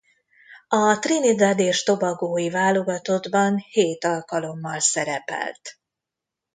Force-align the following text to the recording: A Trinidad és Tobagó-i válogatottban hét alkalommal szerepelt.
A 0.67 0.99
Trinidad 0.99 1.59
és 1.59 1.83
Tobagó-i 1.83 2.49
válogatottban 2.49 3.57
hét 3.57 4.03
alkalommal 4.03 4.79
szerepelt. 4.79 5.79